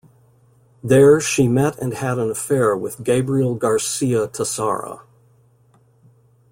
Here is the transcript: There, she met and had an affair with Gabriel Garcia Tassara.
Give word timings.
There, 0.83 1.19
she 1.21 1.47
met 1.47 1.77
and 1.77 1.93
had 1.93 2.17
an 2.17 2.31
affair 2.31 2.75
with 2.75 3.03
Gabriel 3.03 3.53
Garcia 3.53 4.27
Tassara. 4.29 5.01